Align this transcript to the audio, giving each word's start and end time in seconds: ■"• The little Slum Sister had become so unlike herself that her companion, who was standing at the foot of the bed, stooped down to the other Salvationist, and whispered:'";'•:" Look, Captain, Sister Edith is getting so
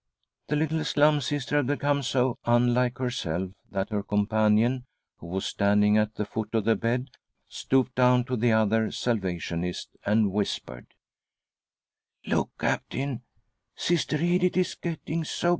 ■"• 0.01 0.03
The 0.49 0.55
little 0.55 0.83
Slum 0.83 1.21
Sister 1.21 1.57
had 1.57 1.67
become 1.67 2.01
so 2.01 2.35
unlike 2.45 2.97
herself 2.97 3.51
that 3.69 3.91
her 3.91 4.01
companion, 4.01 4.85
who 5.17 5.27
was 5.27 5.45
standing 5.45 5.95
at 5.95 6.15
the 6.15 6.25
foot 6.25 6.55
of 6.55 6.65
the 6.65 6.75
bed, 6.75 7.11
stooped 7.47 7.93
down 7.93 8.23
to 8.23 8.35
the 8.35 8.51
other 8.53 8.89
Salvationist, 8.89 9.89
and 10.03 10.31
whispered:'";'•:" 10.31 10.87
Look, 12.33 12.49
Captain, 12.59 13.21
Sister 13.75 14.17
Edith 14.17 14.57
is 14.57 14.73
getting 14.73 15.23
so 15.23 15.49